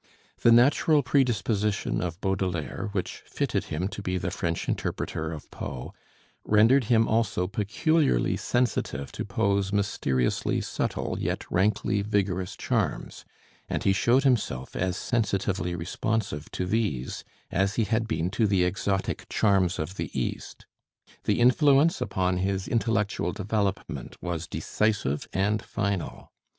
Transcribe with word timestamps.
The 0.39 0.51
natural 0.51 1.03
predisposition 1.03 2.01
of 2.01 2.19
Baudelaire, 2.21 2.89
which 2.91 3.21
fitted 3.27 3.65
him 3.65 3.87
to 3.89 4.01
be 4.01 4.17
the 4.17 4.31
French 4.31 4.67
interpreter 4.67 5.31
of 5.31 5.51
Poe, 5.51 5.93
rendered 6.43 6.85
him 6.85 7.07
also 7.07 7.45
peculiarly 7.45 8.35
sensitive 8.35 9.11
to 9.11 9.23
Poe's 9.23 9.71
mysteriously 9.71 10.59
subtle 10.59 11.17
yet 11.19 11.43
rankly 11.51 12.01
vigorous 12.01 12.57
charms; 12.57 13.25
and 13.69 13.83
he 13.83 13.93
showed 13.93 14.23
himself 14.23 14.75
as 14.75 14.97
sensitively 14.97 15.75
responsive 15.75 16.49
to 16.49 16.65
these 16.65 17.23
as 17.51 17.75
he 17.75 17.83
had 17.83 18.07
been 18.07 18.31
to 18.31 18.47
the 18.47 18.63
exotic 18.63 19.27
charms 19.29 19.77
of 19.77 19.97
the 19.97 20.09
East. 20.19 20.65
The 21.25 21.39
influence 21.39 22.01
upon 22.01 22.37
his 22.37 22.67
intellectual 22.67 23.33
development 23.33 24.17
was 24.19 24.47
decisive 24.47 25.27
and 25.31 25.61
final. 25.61 26.31